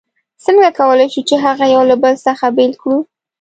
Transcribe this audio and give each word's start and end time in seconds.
څنګه 0.45 0.69
کولای 0.79 1.07
شو 1.13 1.21
چې 1.29 1.35
هغه 1.45 1.65
یو 1.75 1.83
له 1.91 1.95
بل 2.03 2.13
څخه 2.27 2.45
بېل 2.57 2.73
کړو؟ 2.81 2.97